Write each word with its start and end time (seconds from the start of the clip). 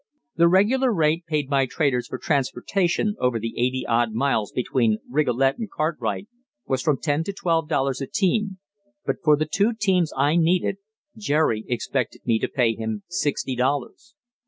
The 0.35 0.47
regular 0.47 0.91
rate 0.91 1.27
paid 1.27 1.47
by 1.47 1.67
traders 1.67 2.07
for 2.07 2.17
transportation 2.17 3.15
over 3.19 3.37
the 3.39 3.53
eighty 3.55 3.85
odd 3.85 4.13
miles 4.13 4.51
between 4.51 4.97
Rigolet 5.07 5.59
and 5.59 5.69
Cartwright 5.69 6.27
was 6.65 6.81
from 6.81 6.97
ten 6.97 7.23
to 7.25 7.31
twelve 7.31 7.69
dollars 7.69 8.01
a 8.01 8.07
team, 8.07 8.57
but 9.05 9.17
for 9.23 9.37
the 9.37 9.45
two 9.45 9.73
teams 9.79 10.11
I 10.17 10.37
needed 10.37 10.77
Jerry 11.15 11.65
expected 11.67 12.25
me 12.25 12.39
to 12.39 12.47
pay 12.47 12.73
him 12.73 13.03
sixty 13.09 13.55
dollars. 13.55 14.15